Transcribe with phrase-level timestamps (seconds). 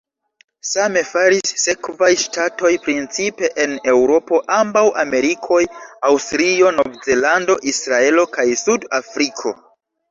[0.67, 5.63] Same faris sekvaj ŝtatoj, principe en Eŭropo, ambaŭ Amerikoj,
[6.13, 9.59] Aŭstralio, Nov-Zelando, Israelo kaj Sud-Afriko.